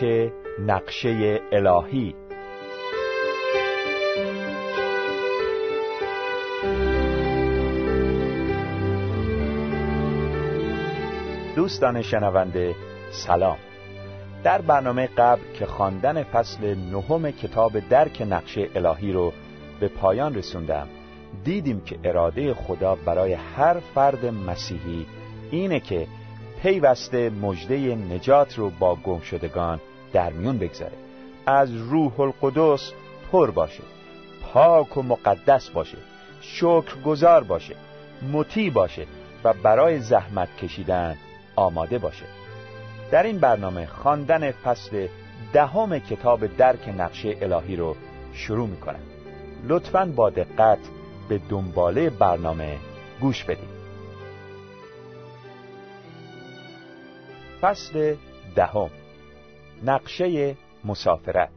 [0.00, 0.32] درک
[0.66, 2.14] نقشه الهی.
[11.56, 12.74] دوستان شنونده
[13.10, 13.56] سلام.
[14.44, 19.32] در برنامه قبل که خواندن فصل نهم کتاب درک نقشه الهی رو
[19.80, 20.88] به پایان رسوندم
[21.44, 25.06] دیدیم که اراده خدا برای هر فرد مسیحی
[25.50, 26.06] اینه که
[26.62, 29.80] پیوسته مجده نجات رو با گمشدگان
[30.12, 30.92] در میون بگذاره
[31.46, 32.92] از روح القدس
[33.32, 33.82] پر باشه
[34.42, 35.98] پاک و مقدس باشه
[36.40, 37.76] شکرگزار باشه
[38.32, 39.06] مطیع باشه
[39.44, 41.16] و برای زحمت کشیدن
[41.56, 42.24] آماده باشه
[43.10, 45.06] در این برنامه خواندن فصل
[45.52, 47.96] دهم کتاب درک نقشه الهی رو
[48.32, 49.00] شروع می‌کنم.
[49.68, 50.78] لطفا با دقت
[51.28, 52.78] به دنباله برنامه
[53.20, 53.80] گوش بدید.
[57.60, 58.14] فصل
[58.56, 58.90] دهم.
[59.84, 61.50] نقشه مسافرت.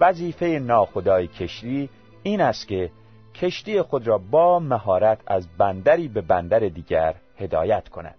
[0.00, 1.90] وظیفه ناخدای کشتی
[2.22, 2.90] این است که
[3.34, 8.18] کشتی خود را با مهارت از بندری به بندر دیگر هدایت کند.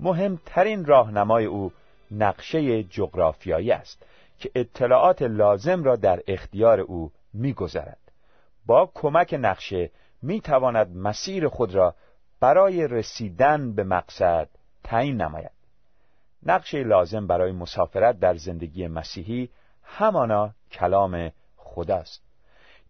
[0.00, 1.72] مهمترین راهنمای او
[2.10, 4.06] نقشه جغرافیایی است
[4.38, 7.98] که اطلاعات لازم را در اختیار او می‌گذارد.
[8.66, 9.90] با کمک نقشه
[10.22, 11.94] می‌تواند مسیر خود را
[12.40, 14.48] برای رسیدن به مقصد
[14.84, 15.50] تعیین نماید.
[16.46, 19.48] نقشه لازم برای مسافرت در زندگی مسیحی
[19.82, 22.22] همانا کلام خداست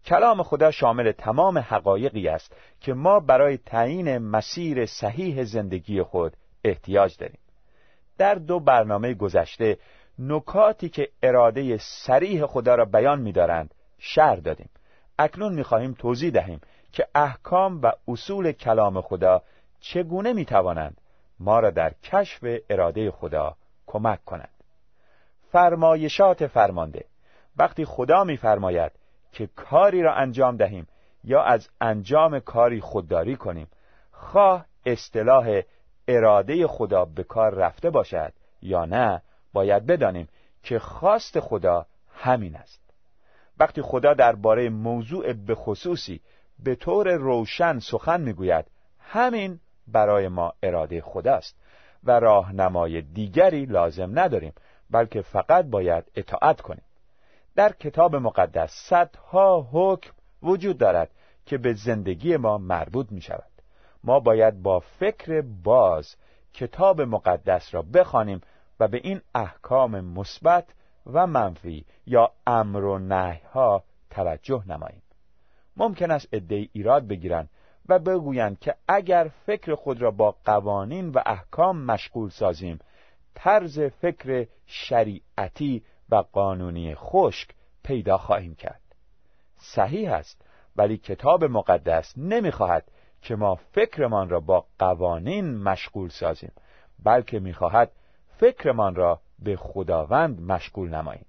[0.05, 7.17] کلام خدا شامل تمام حقایقی است که ما برای تعیین مسیر صحیح زندگی خود احتیاج
[7.17, 7.39] داریم.
[8.17, 9.77] در دو برنامه گذشته
[10.19, 14.69] نکاتی که اراده سریح خدا را بیان می‌دارند شهر دادیم.
[15.19, 16.61] اکنون می‌خواهیم توضیح دهیم
[16.91, 19.41] که احکام و اصول کلام خدا
[19.79, 21.01] چگونه می‌توانند
[21.39, 23.55] ما را در کشف اراده خدا
[23.87, 24.49] کمک کنند
[25.51, 27.05] فرمایشات فرمانده.
[27.57, 28.91] وقتی خدا می‌فرماید
[29.31, 30.87] که کاری را انجام دهیم
[31.23, 33.67] یا از انجام کاری خودداری کنیم
[34.11, 35.61] خواه اصطلاح
[36.07, 39.21] اراده خدا به کار رفته باشد یا نه
[39.53, 40.27] باید بدانیم
[40.63, 42.81] که خواست خدا همین است.
[43.59, 46.21] وقتی خدا درباره موضوع به خصوصی
[46.63, 48.65] به طور روشن سخن می‌گوید
[48.99, 51.55] همین برای ما اراده خداست
[52.03, 54.53] و راهنمای دیگری لازم نداریم
[54.89, 56.85] بلکه فقط باید اطاعت کنیم.
[57.55, 60.11] در کتاب مقدس صدها حکم
[60.43, 61.11] وجود دارد
[61.45, 63.51] که به زندگی ما مربوط می شود
[64.03, 66.15] ما باید با فکر باز
[66.53, 68.41] کتاب مقدس را بخوانیم
[68.79, 70.65] و به این احکام مثبت
[71.05, 75.01] و منفی یا امر و نهی ها توجه نماییم.
[75.77, 77.49] ممکن است عده ایراد بگیرند
[77.89, 82.79] و بگویند که اگر فکر خود را با قوانین و احکام مشغول سازیم
[83.35, 87.49] طرز فکر شریعتی و قانونی خشک
[87.83, 88.81] پیدا خواهیم کرد.
[89.57, 90.41] صحیح است
[90.75, 92.91] ولی کتاب مقدس نمی‌خواهد
[93.21, 96.51] که ما فکرمان را با قوانین مشغول سازیم
[97.03, 97.91] بلکه می‌خواهد
[98.37, 101.25] فکرمان را به خداوند مشغول نماییم.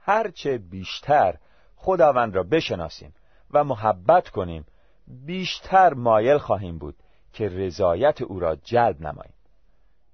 [0.00, 1.38] هرچه بیشتر
[1.76, 3.14] خداوند را بشناسیم
[3.50, 4.66] و محبت کنیم
[5.08, 6.96] بیشتر مایل خواهیم بود
[7.32, 9.34] که رضایت او را جلب نماییم.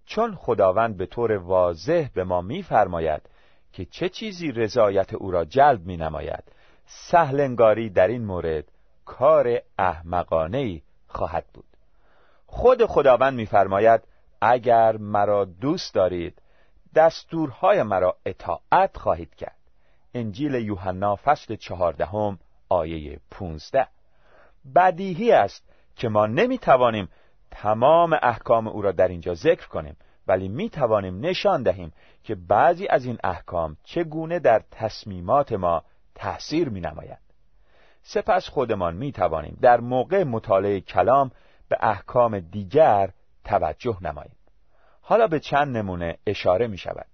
[0.06, 3.22] چون خداوند به طور واضح به ما میفرماید
[3.72, 6.44] که چه چیزی رضایت او را جلب می نماید
[6.86, 8.64] سهلنگاری در این مورد
[9.04, 11.64] کار احمقانه خواهد بود.
[12.46, 14.00] خود خداوند میفرماید
[14.40, 16.42] اگر مرا دوست دارید
[16.94, 19.58] دستورهای مرا اطاعت خواهید کرد.
[20.14, 22.38] انجیل یوحنا فصل چهاردهم
[22.68, 23.88] آیه پونزده.
[24.74, 27.08] بدیهی است که ما نمی‌توانیم
[27.50, 29.96] تمام احکام او را در اینجا ذکر کنیم
[30.26, 35.82] ولی می توانیم نشان دهیم که بعضی از این احکام چگونه در تصمیمات ما
[36.14, 37.18] تأثیر می نماید.
[38.02, 41.30] سپس خودمان می توانیم در موقع مطالعه کلام
[41.68, 43.10] به احکام دیگر
[43.44, 44.36] توجه نماییم.
[45.00, 47.06] حالا به چند نمونه اشاره می شود.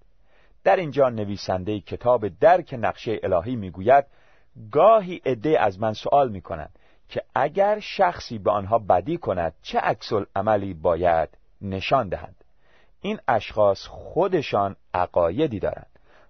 [0.64, 4.04] در اینجا نویسنده کتاب درک نقشه الهی می گوید
[4.70, 6.78] گاهی عده از من سوال می کنند
[7.10, 11.28] که اگر شخصی به آنها بدی کند چه عکس عملی باید
[11.60, 12.44] نشان دهند؟
[13.00, 15.86] این اشخاص خودشان عقایدی دارند.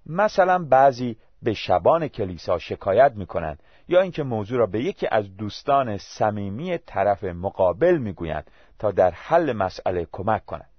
[0.06, 5.98] مثلا بعضی به شبان کلیسا شکایت می‌کنند یا اینکه موضوع را به یکی از دوستان
[5.98, 10.70] صمیمی طرف مقابل می‌گویند تا در حل مسئله کمک کند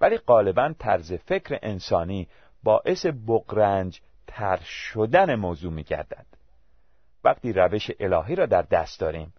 [0.00, 2.28] ولی غالبا طرز فکر انسانی
[2.62, 6.26] باعث بقرنج تر شدن موضوع میگردد.
[7.24, 9.32] وقتی روش الهی را در دست داریم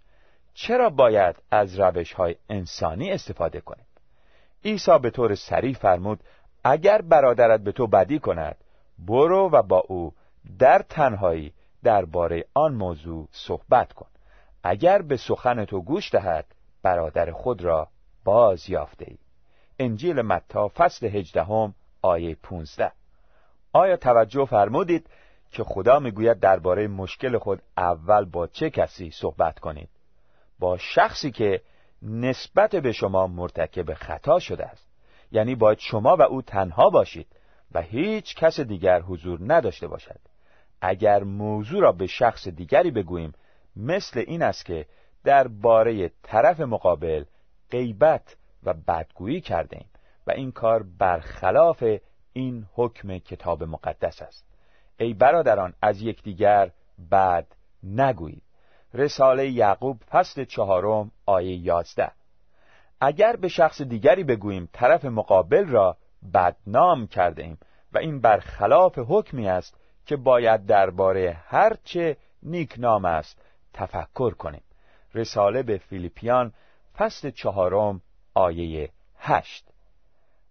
[0.53, 3.85] چرا باید از روش های انسانی استفاده کنیم؟
[4.65, 6.19] عیسی به طور سریع فرمود
[6.63, 8.57] اگر برادرت به تو بدی کند
[8.99, 10.13] برو و با او
[10.59, 11.53] در تنهایی
[11.83, 14.07] درباره آن موضوع صحبت کن.
[14.63, 16.45] اگر به سخن تو گوش دهد
[16.83, 17.87] برادر خود را
[18.23, 19.17] باز یافته ای.
[19.79, 22.91] انجیل متا فصل هجدهم آیه 15
[23.73, 25.09] آیا توجه فرمودید؟
[25.51, 29.89] که خدا می‌گوید درباره مشکل خود اول با چه کسی صحبت کنید؟
[30.59, 31.61] با شخصی که
[32.01, 34.87] نسبت به شما مرتکب خطا شده است.
[35.31, 37.27] یعنی باید شما و او تنها باشید
[37.71, 40.19] و هیچ کس دیگر حضور نداشته باشد.
[40.81, 43.33] اگر موضوع را به شخص دیگری بگوییم
[43.75, 44.85] مثل این است که
[45.23, 47.23] درباره طرف مقابل
[47.71, 49.89] غیبت و بدگویی کرده ایم
[50.27, 51.83] و این کار برخلاف
[52.33, 54.54] این حکم کتاب مقدس است.
[54.97, 56.71] ای برادران از یکدیگر
[57.11, 57.47] بد
[57.83, 58.43] نگویید.
[58.93, 62.11] رساله یعقوب فصل چهارم آیه یازده.
[63.01, 65.97] اگر به شخص دیگری بگوییم طرف مقابل را
[66.33, 67.57] بدنام کرده ایم
[67.93, 73.41] و این برخلاف حکمی است که باید درباره هرچه نیک نام است
[73.73, 74.63] تفکر کنیم.
[75.13, 76.53] رساله به فیلیپیان
[76.97, 78.01] فصل چهارم
[78.33, 79.65] آیه هشت.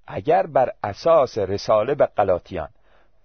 [0.07, 2.69] اگر بر اساس رساله به قلاتیان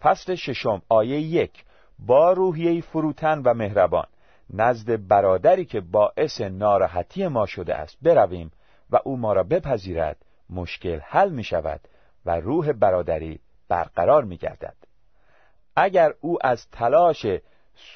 [0.01, 1.63] فصل ششم آیه یک
[1.99, 4.05] با روحیه فروتن و مهربان
[4.49, 8.51] نزد برادری که باعث ناراحتی ما شده است برویم
[8.89, 10.17] و او ما را بپذیرد
[10.49, 11.79] مشکل حل می شود
[12.25, 13.39] و روح برادری
[13.69, 14.75] برقرار می گردد.
[15.75, 17.25] اگر او از تلاش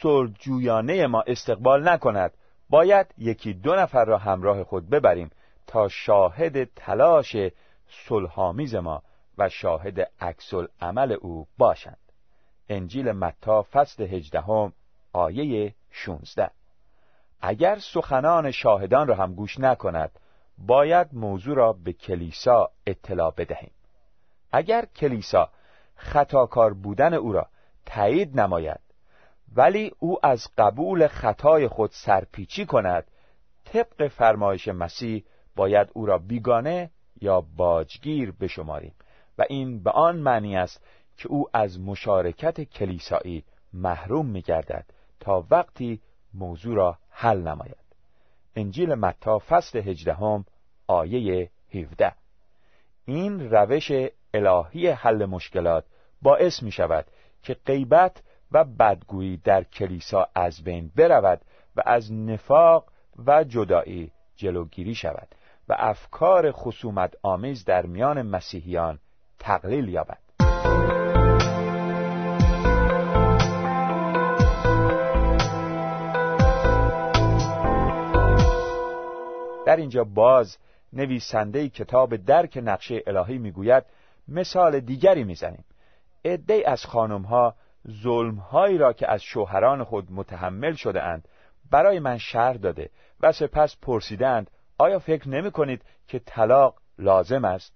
[0.02, 2.34] سرجویانه ما استقبال نکند
[2.70, 5.30] باید یکی دو نفر را همراه خود ببریم
[5.68, 7.36] تا شاهد تلاش
[8.08, 9.04] صلحآمیز ما
[9.38, 11.98] و شاهد عکس عمل او باشند.
[12.70, 14.74] انجیل متا فصل هجدهم
[15.14, 16.50] آیه 16
[17.42, 20.12] اگر سخنان شاهدان را هم گوش نکند
[20.58, 23.72] باید موضوع را به کلیسا اطلاع بدهیم.
[24.52, 25.50] اگر کلیسا
[25.96, 27.48] خطاکار بودن او را
[27.86, 28.80] تایید نماید
[29.56, 33.08] ولی او از قبول خطای خود سرپیچی کند
[33.66, 35.24] طبق فرمایش مسیح
[35.56, 36.90] باید او را بیگانه
[37.22, 38.94] یا باجگیر بشماریم.
[39.38, 40.86] و این به آن معنی است
[41.18, 44.86] که او از مشارکت کلیسایی محروم می گردد
[45.20, 46.02] تا وقتی
[46.34, 47.84] موضوع را حل نماید.
[48.56, 50.46] انجیل متا فصل هجدهم
[50.88, 52.14] آیه 17
[53.06, 53.92] این روش
[54.34, 55.86] الهی حل مشکلات
[56.22, 57.06] باعث می شود
[57.44, 61.42] که غیبت و بدگویی در کلیسا از بین برود
[61.76, 62.86] و از نفاق
[63.26, 65.28] و جدایی جلوگیری شود
[65.70, 69.00] و افکار خصومت آمیز در میان مسیحیان
[69.40, 70.18] تقلیل یابد
[79.66, 80.58] در اینجا باز
[80.94, 83.84] نویسنده کتاب درک نقشه الهی می‌گوید
[84.28, 85.66] مثال دیگری می‌زنیم
[86.26, 87.56] عده از خانمها
[88.04, 91.28] ظلمهایی را که از شوهران خود متحمل شده اند
[91.72, 92.90] برای من شهر داده
[93.22, 97.74] و سپس پرسیدند آیا فکر نمی کنید که طلاق لازم است؟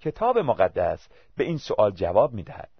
[0.00, 2.70] کتاب مقدس به این سوال جواب می دهد.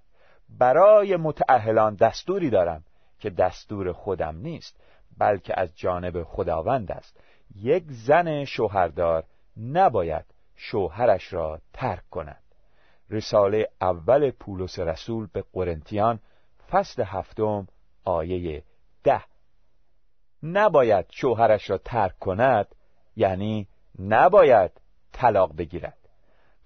[0.48, 2.84] برای متعهلان دستوری دارم
[3.18, 4.80] که دستور خودم نیست
[5.18, 7.20] بلکه از جانب خداوند است.
[7.54, 9.24] یک زن شوهردار
[9.56, 10.24] نباید
[10.56, 12.42] شوهرش را ترک کند.
[13.10, 16.20] رساله اول پولس رسول به قرنتیان
[16.70, 17.66] فصل هفتم
[18.04, 18.62] آیه
[19.04, 19.22] ده.
[20.42, 22.74] نباید شوهرش را ترک کند
[23.16, 24.70] یعنی نباید
[25.12, 25.99] طلاق بگیرد.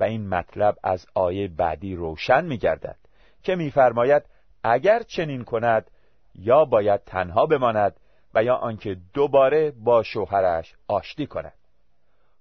[0.00, 2.96] و این مطلب از آیه بعدی روشن می گردد
[3.42, 4.22] که میفرماید
[4.62, 5.90] اگر چنین کند
[6.34, 8.00] یا باید تنها بماند
[8.34, 11.54] و یا آنکه دوباره با شوهرش آشتی کند.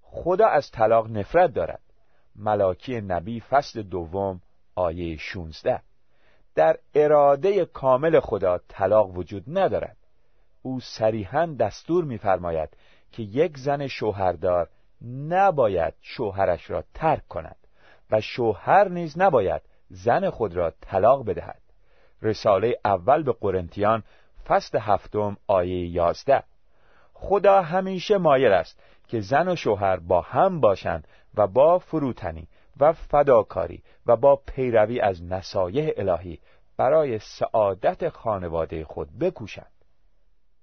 [0.02, 1.82] خدا از طلاق نفرت دارد.
[2.36, 4.42] ملاکی نبی فصل دوم
[4.76, 5.82] آیه 16
[6.56, 9.98] در اراده کامل خدا طلاق وجود ندارد.
[10.62, 12.70] او صریحا دستور می‌فرماید
[13.12, 14.70] که یک زن شوهردار
[15.30, 17.56] نباید شوهرش را ترک کند
[18.12, 21.62] و شوهر نیز نباید زن خود را طلاق بدهد.
[22.22, 24.04] رساله اول به قرنتیان
[24.48, 26.44] فصل هفتم آیه یازده.
[27.14, 32.48] خدا همیشه مایل است که زن و شوهر با هم باشند و با فروتنی
[32.80, 36.40] و فداکاری و با پیروی از نصایح الهی
[36.78, 39.72] برای سعادت خانواده خود بکوشند.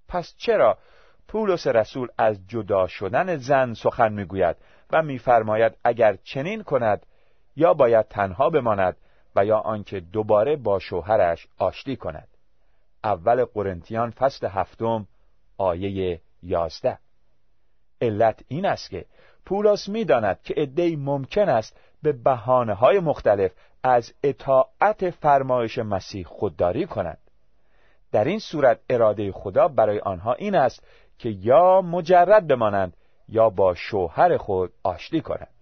[0.08, 0.78] پس چرا
[1.30, 4.56] پولس رسول از جدا شدن زن سخن می‌گوید
[4.92, 7.06] و میفرماید اگر چنین کند
[7.56, 8.96] یا باید تنها بماند
[9.36, 12.28] و یا آنکه دوباره با شوهرش آشتی کند.
[13.04, 15.06] اول قرنتیان فصل هفتم
[15.58, 16.98] آیه یازده.
[18.00, 19.04] علت این است که
[19.46, 26.86] پولس می‌داند که عدهای ممکن است به بحانه های مختلف از اطاعت فرمایش مسیح خودداری
[26.86, 27.18] کنند
[28.12, 30.86] در این صورت اراده خدا برای آنها این است
[31.20, 32.96] که یا مجرد بمانند
[33.28, 35.54] یا با شوهر خود آشتی کنند.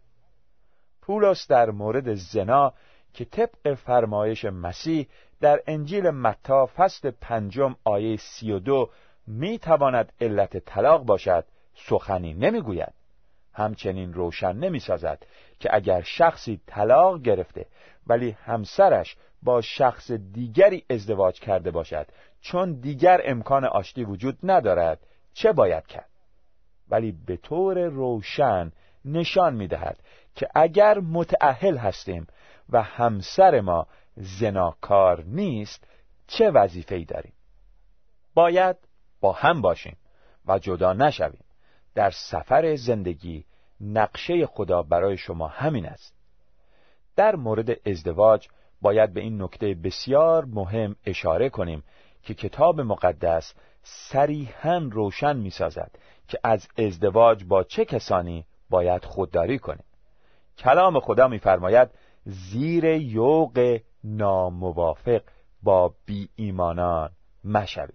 [1.02, 2.72] پولس در مورد زنا
[3.14, 5.08] که طبق فرمایش مسیح
[5.40, 8.90] در انجیل متا فصل پنجم آیه سی و دو
[9.26, 12.94] می تواند علت طلاق باشد سخنی نمی‌گوید.
[13.52, 15.26] همچنین روشن نمی سازد
[15.60, 17.66] که اگر شخصی طلاق گرفته
[18.06, 22.06] ولی همسرش با شخص دیگری ازدواج کرده باشد
[22.40, 24.98] چون دیگر امکان آشتی وجود ندارد.
[25.38, 26.08] چه باید کرد؟
[26.88, 28.72] ولی به طور روشن
[29.04, 29.98] نشان می دهد
[30.34, 32.26] که اگر متعهل هستیم
[32.70, 35.86] و همسر ما زناکار نیست
[36.26, 37.32] چه وظیفه‌ای داریم؟
[38.34, 38.76] باید
[39.20, 39.96] با هم باشیم
[40.46, 41.44] و جدا نشویم.
[41.94, 43.44] در سفر زندگی
[43.80, 46.14] نقشه خدا برای شما همین است.
[47.16, 48.48] در مورد ازدواج
[48.82, 51.84] باید به این نکته بسیار مهم اشاره کنیم
[52.22, 53.54] که کتاب مقدس
[53.90, 55.90] صریحا روشن می سازد
[56.28, 59.84] که از ازدواج با چه کسانی باید خودداری کنیم
[60.58, 61.90] کلام خدا میفرماید
[62.24, 65.22] زیر یوق ناموافق
[65.62, 67.10] با بی ایمانان
[67.44, 67.94] مشوید.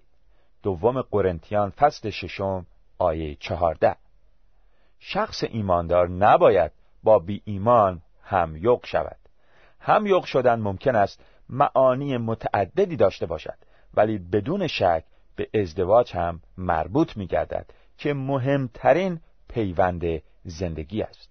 [0.63, 2.65] دوم قرنتیان فصل ششم
[2.97, 3.95] آیه چهارده.
[4.99, 6.71] شخص ایماندار نباید
[7.03, 9.17] با بی ایمان هم یوق شود.
[9.79, 13.57] هم یوق شدن ممکن است معانی متعددی داشته باشد
[13.93, 15.03] ولی بدون شک
[15.35, 17.65] به ازدواج هم مربوط می گردد
[17.97, 20.03] که مهمترین پیوند
[20.43, 21.29] زندگی است.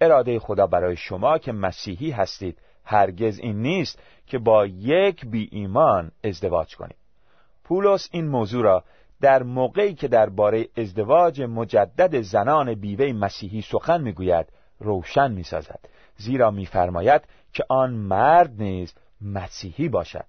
[0.00, 6.10] اراده خدا برای شما که مسیحی هستید هرگز این نیست که با یک بی ایمان
[6.24, 6.96] ازدواج کنید.
[7.64, 8.84] پولس این موضوع را
[9.20, 14.46] در موقعی که درباره ازدواج مجدد زنان بیوه مسیحی سخن می‌گوید
[14.80, 15.80] روشن می‌سازد.
[16.16, 20.24] زیرا میفرماید که آن مرد نیز مسیحی باشد.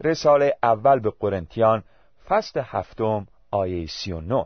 [0.00, 1.82] رساله اول به قرنتیان
[2.30, 4.44] فصل هفتم آیه سی و نو.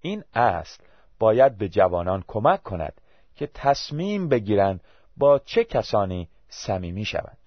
[0.00, 0.82] این اصل
[1.18, 3.00] باید به جوانان کمک کند
[3.34, 4.80] که تصمیم بگیرند
[5.16, 7.38] با چه کسانی صمیمی شوند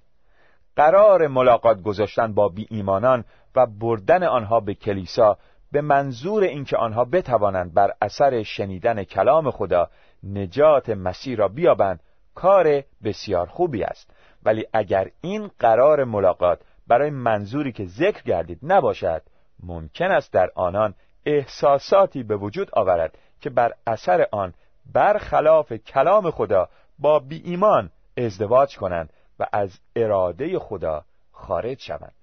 [0.76, 5.38] قرار ملاقات گذاشتن با بی ایمانان و بردن آنها به کلیسا
[5.72, 9.90] به منظور اینکه آنها بتوانند بر اثر شنیدن کلام خدا
[10.24, 12.00] نجات مسیح را بیابند
[12.36, 14.12] کار بسیار خوبی است
[14.44, 19.22] ولی اگر این قرار ملاقات برای منظوری که ذکر گردید نباشد
[19.64, 20.94] ممکن است در آنان
[21.26, 24.54] احساساتی به وجود آورد که بر اثر آن
[24.94, 32.16] برخلاف کلام خدا با بی ایمان ازدواج کنند و از اراده خدا خارج شوند.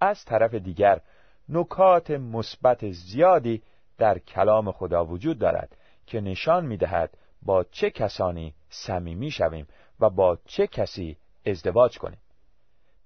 [0.00, 1.00] از طرف دیگر
[1.48, 3.62] نکات مثبت زیادی
[3.98, 5.76] در کلام خدا وجود دارد
[6.06, 9.66] که نشان می‌دهد با چه کسانی صمیمی شویم
[10.00, 12.18] و با چه کسی ازدواج کنیم.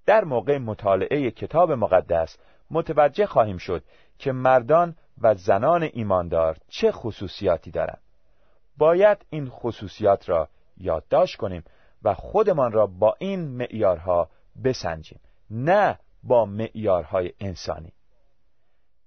[0.05, 2.37] در موقع مطالعه کتاب مقدس
[2.71, 3.83] متوجه خواهیم شد
[4.17, 8.01] که مردان و زنان ایماندار چه خصوصیاتی دارند.
[8.77, 11.63] باید این خصوصیات را یادداشت کنیم
[12.03, 14.29] و خودمان را با این معیارها
[14.63, 17.93] بسنجیم نه با معیارهای انسانی.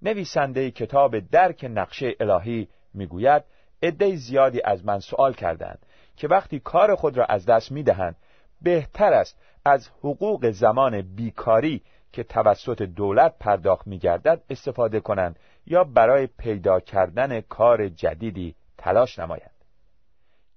[0.03, 3.45] نویسنده کتاب درک نقشه الهی می‌گوید
[3.83, 5.87] عده زیادی از من سوال کردند
[6.17, 8.17] که وقتی کار خود را از دست می‌دهند
[8.65, 16.27] بهتر است از حقوق زمان بیکاری که توسط دولت پرداخت میگردد استفاده کنند یا برای
[16.27, 19.51] پیدا کردن کار جدیدی تلاش نمایند.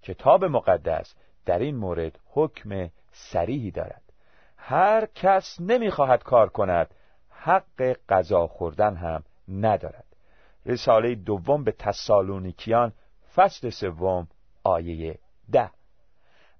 [0.02, 4.02] کتاب مقدس در این مورد حکم سریحی دارد.
[4.58, 6.94] هر کس نمی‌خواهد کار کند
[7.30, 10.06] حق غذا خوردن هم ندارد.
[10.66, 12.94] رساله دوم به تسالونیکیان
[13.36, 14.28] فصل سوم
[14.64, 15.20] آیه
[15.52, 15.70] ده.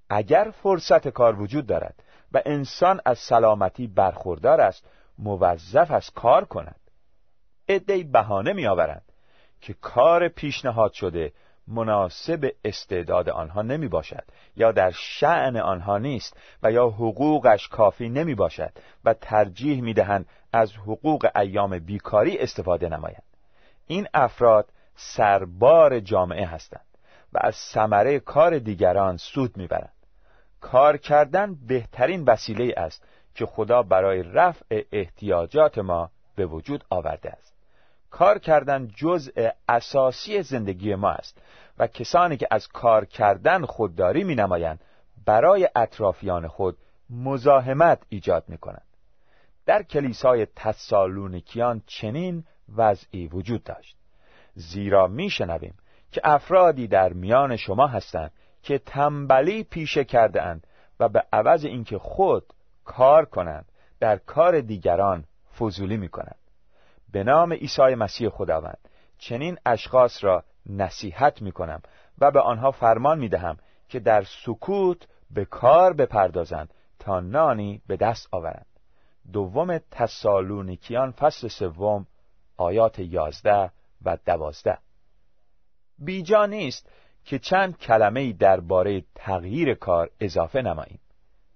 [0.10, 4.86] اگر فرصت کار وجود دارد و انسان از سلامتی برخوردار است
[5.20, 6.80] موظف است کار کند.
[7.70, 9.12] عدهای بهانه میآورند
[9.62, 11.32] که کار پیشنهاد شده
[11.68, 14.24] مناسب استعداد آنها نمی باشد
[14.56, 18.72] یا در شعن آنها نیست و یا حقوقش کافی نمی باشد
[19.06, 23.24] و ترجیح می دهند از حقوق ایام بیکاری استفاده نمایند
[23.88, 26.86] این افراد سربار جامعه هستند
[27.34, 29.97] و از ثمره کار دیگران سود می‌برند
[30.62, 33.04] کار کردن بهترین وسیله است
[33.36, 37.54] که خدا برای رفع احتیاجات ما به وجود آورده است
[38.10, 41.42] کار کردن جزء اساسی زندگی ما است
[41.78, 44.84] و کسانی که از کار کردن خودداری می نمایند
[45.26, 46.78] برای اطرافیان خود
[47.10, 48.88] مزاحمت ایجاد می کنند.
[49.66, 52.44] در کلیسای تسالونیکیان چنین
[52.76, 53.98] وضعی وجود داشت
[54.56, 55.74] زیرا می شنویم
[56.12, 58.32] که افرادی در میان شما هستند
[58.68, 60.68] که تنبلی پیشه کرده اند
[61.00, 62.54] و به عوض اینکه خود
[62.84, 65.26] کار کنند در کار دیگران
[65.60, 66.40] فضولی می کنند
[67.12, 71.82] به نام عیسی مسیح خداوند چنین اشخاص را نصیحت می کنم
[72.18, 73.58] و به آنها فرمان می دهم
[73.90, 78.66] که در سکوت به کار بپردازند تا نانی به دست آورند.
[79.34, 82.08] دوم تسالونیکیان فصل سوم
[82.58, 83.72] آیات یازده
[84.06, 84.78] و دوازده.
[86.00, 86.90] بیجا نیست
[87.28, 91.00] که چند کلمه درباره تغییر کار اضافه نماییم.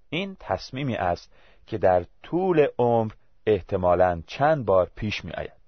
[0.09, 1.33] این تصمیمی است
[1.67, 3.11] که در طول عمر
[3.45, 5.61] احتمالا چند بار پیش می آید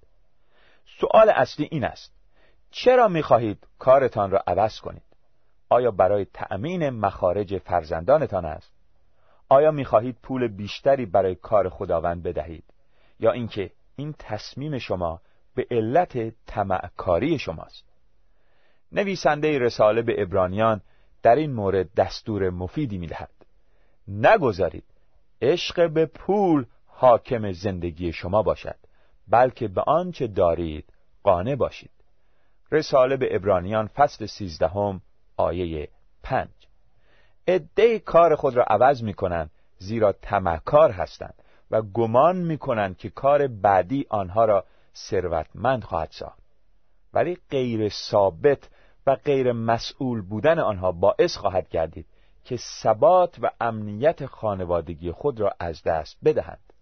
[0.99, 2.13] سؤال اصلی این است
[2.71, 5.03] چرا می خواهید کارتان را عوض کنید؟
[5.69, 8.71] آیا برای تأمین مخارج فرزندانتان است؟
[9.49, 12.63] آیا می خواهید پول بیشتری برای کار خداوند بدهید؟
[13.19, 15.21] یا اینکه این تصمیم شما
[15.55, 17.92] به علت طمعکاری شماست؟
[18.93, 20.81] نویسنده رساله به ابرانیان
[21.23, 23.31] در این مورد دستور مفیدی می‌دهد.
[24.07, 24.83] نگذارید
[25.41, 28.75] عشق به پول حاکم زندگی شما باشد
[29.27, 30.85] بلکه به آنچه دارید
[31.23, 31.91] قانع باشید.
[32.71, 35.01] رساله به ابرانیان فصل سیزدهم
[35.37, 35.89] آیه
[36.23, 36.49] پنج.
[37.47, 41.33] عده کار خود را عوض می کنند زیرا تمکار هستند
[41.71, 46.39] و گمان می کنند که کار بعدی آنها را ثروتمند خواهد ساخت.
[47.13, 48.69] ولی غیر ثابت
[49.07, 52.05] و غیر مسئول بودن آنها باعث خواهد گردید
[52.43, 56.73] که ثبات و امنیت خانوادگی خود را از دست بدهند.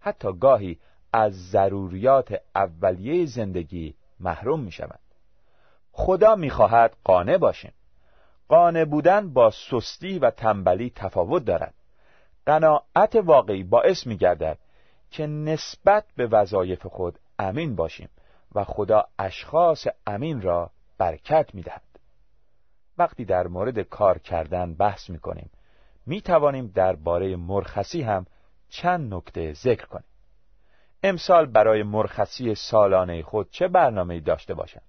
[0.00, 0.78] حتی گاهی
[1.12, 5.00] از ضروریات اولیه زندگی محروم می شوند
[5.92, 7.72] خدا می خواهد قانع باشیم.
[8.48, 11.74] قانع بودن با سستی و تنبلی تفاوت دارد.
[12.46, 14.58] قناعت واقعی باعث می گردد
[15.10, 18.08] که نسبت به وظایف خود امین باشیم
[18.54, 21.82] و خدا اشخاص امین را برکت می دهد.
[22.98, 25.50] وقتی در مورد کار کردن بحث می کنیم
[26.06, 28.26] می توانیم درباره مرخصی هم
[28.68, 30.04] چند نکته ذکر کنیم.
[31.02, 34.82] امسال برای مرخصی سالانه خود چه برنامه داشته باشم؟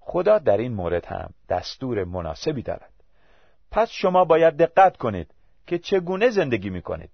[0.00, 2.92] خدا در این مورد هم دستور مناسبی دارد.
[3.70, 5.34] پس شما باید دقت کنید
[5.66, 7.10] که چگونه زندگی می کنید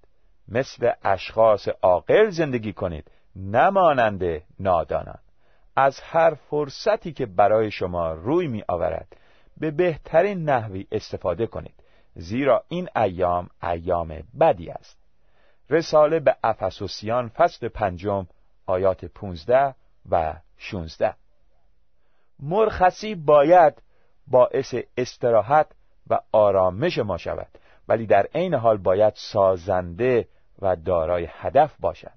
[0.49, 4.23] مثل اشخاص عاقل زندگی کنید نمانند
[4.61, 5.19] نادانان.
[5.77, 9.17] از هر فرصتی که برای شما روی می آورد
[9.57, 11.75] به بهترین نحوی استفاده کنید.
[12.15, 14.99] زیرا این ایام ایام بدی است.
[15.71, 18.27] رساله به افسوسیان فصل پنجم
[18.67, 19.75] آیات پونزده
[20.11, 21.15] و شونزده.
[22.41, 23.83] مرخصی باید
[24.27, 25.67] باعث استراحت
[26.11, 27.49] و آرامش ما شود
[27.89, 30.29] ولی در عین حال باید سازنده
[30.63, 32.13] و دارای هدف باشد.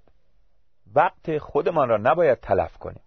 [0.96, 3.02] وقت خودمان را نباید تلف کنیم.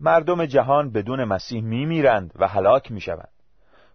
[0.00, 3.32] مردم جهان بدون مسیح میمیرند و هلاک می‌شوند.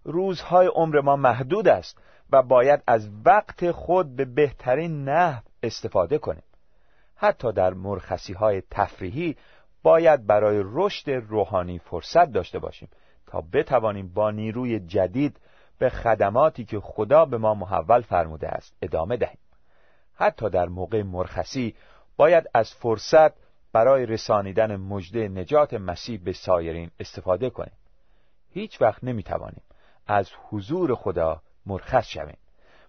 [0.03, 1.97] روزهای عمر ما محدود است
[2.31, 6.43] و باید از وقت خود به بهترین نحو استفاده کنیم.
[7.15, 9.35] حتی در مرخصی های تفریحی
[9.83, 12.89] باید برای رشد روحانی فرصت داشته باشیم
[13.27, 15.39] تا بتوانیم با نیروی جدید
[15.79, 19.39] به خدماتی که خدا به ما محول فرموده است ادامه دهیم.
[20.15, 21.75] حتی در موقع مرخصی
[22.17, 23.44] باید از فرصت
[23.75, 27.77] برای رسانیدن مژده نجات مسیح به سایرین استفاده کنیم.
[28.51, 29.61] هیچ وقت نمی‌توانیم
[30.07, 32.37] از حضور خدا مرخص شویم.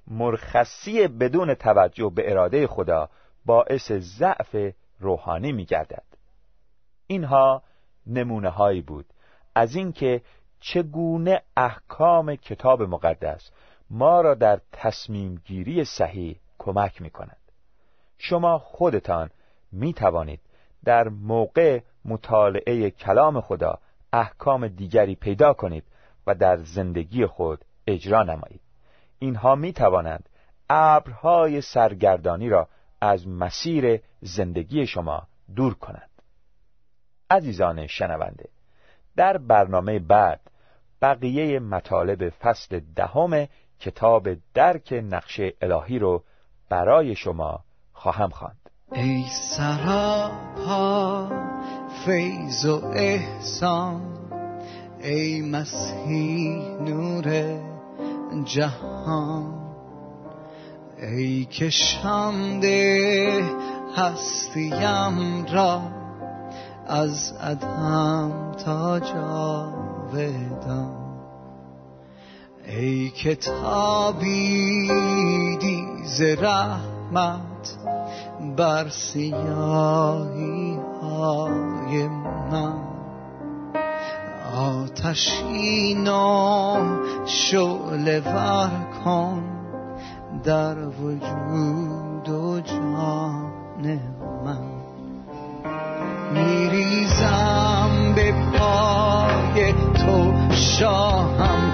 [0.06, 3.08] مرخصی بدون توجه به اراده خدا
[3.46, 6.04] باعث ضعف روحانی میگردد.
[7.06, 7.62] اینها
[8.06, 9.06] نمونه هایی بود.
[9.54, 10.22] از اینکه
[10.60, 13.50] چگونه احکام کتاب مقدس
[13.90, 17.38] ما را در تصمیم گیری صحیح کمک می کند.
[18.18, 19.30] شما خودتان
[19.72, 20.40] می توانید
[20.86, 23.78] در موقع مطالعه کلام خدا
[24.12, 25.84] احکام دیگری پیدا کنید
[26.26, 28.60] و در زندگی خود اجرا نمایید
[29.18, 30.28] اینها می توانند
[30.70, 32.68] ابرهای سرگردانی را
[33.00, 36.10] از مسیر زندگی شما دور کنند
[37.30, 38.48] عزیزان شنونده
[39.16, 40.40] در برنامه بعد
[41.02, 43.46] بقیه مطالب فصل دهم
[43.80, 46.24] کتاب درک نقشه الهی رو
[46.68, 48.65] برای شما خواهم خواند.
[48.92, 49.24] ای
[49.56, 51.28] سراپا
[52.04, 54.00] فیض و احسان
[55.02, 57.58] ای مسیح نور
[58.44, 59.54] جهان.
[60.98, 63.44] ای که شامده
[63.96, 65.82] هستیم را
[66.86, 70.56] از ادهم تا جاودان.
[72.66, 74.86] ای که تابیدی
[76.04, 77.45] ز رحمت
[78.56, 82.08] بر سیاهی های
[82.50, 82.86] من
[84.56, 86.16] آتشینا
[87.26, 88.70] شعله ور
[89.04, 89.42] کن
[90.44, 94.00] در وجود و جان
[94.44, 94.76] من.
[96.32, 101.65] میریزم به پای تو شاهم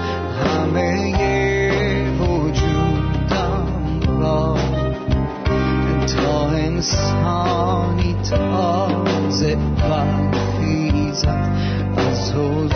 [6.83, 11.51] انسانی تازه برخیزد
[11.97, 12.72] از حوز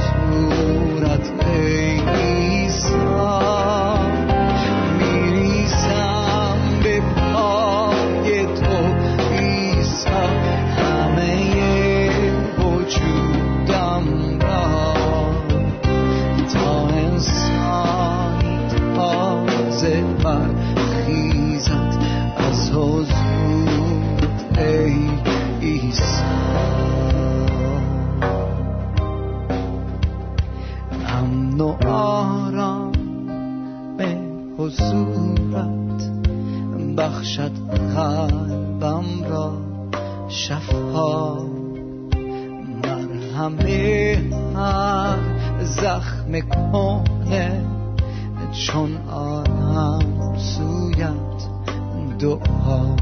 [52.19, 52.95] دعا.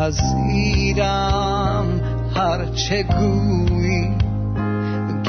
[0.00, 1.00] میپذیرم
[2.36, 4.14] هرچه گویی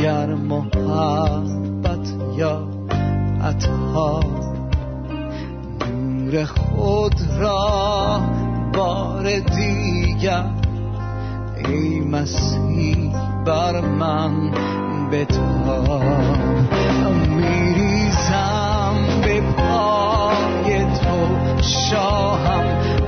[0.01, 2.67] گر محبت یا
[3.43, 4.19] عطا.
[5.91, 8.21] نور خود را
[8.73, 10.45] بار دیگر
[11.67, 13.12] ای مسیح
[13.45, 14.51] بر من
[15.12, 16.01] بتا.
[17.27, 18.61] میریزم
[21.62, 23.01] شاهم.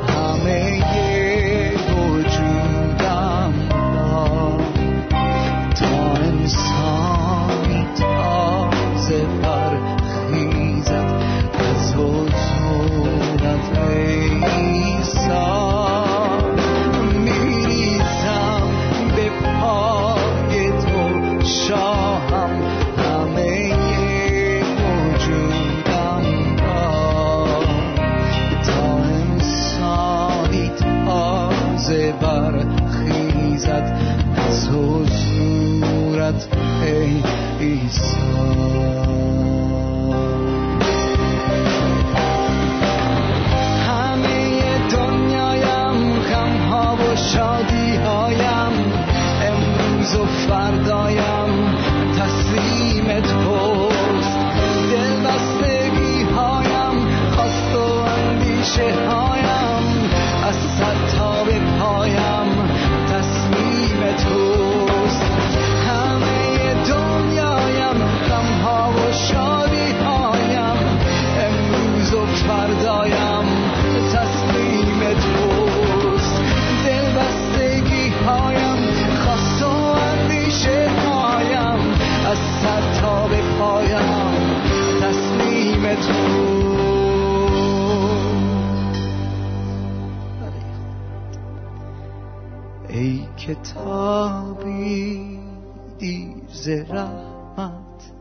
[96.90, 98.12] رحمت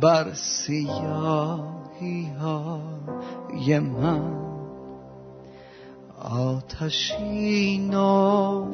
[0.00, 4.48] بر سیاهی های من
[6.22, 8.66] آتشین و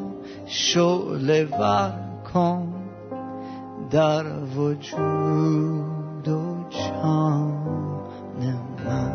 [0.46, 2.00] شعله ور
[2.34, 2.74] کن
[3.90, 4.24] در
[4.56, 7.54] وجود و جان
[8.84, 9.13] من.